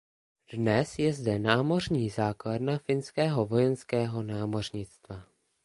Dnes 0.53 0.95
je 0.99 1.13
zde 1.13 1.39
námořní 1.39 2.09
základna 2.09 2.77
finského 2.77 3.45
vojenského 3.45 4.23
námořnictva. 4.23 5.23